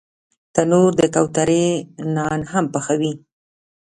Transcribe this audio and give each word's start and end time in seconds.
تنور 0.53 0.91
د 0.99 1.01
کوترې 1.15 1.65
نان 2.15 2.39
هم 2.51 2.65
پخوي 2.73 3.13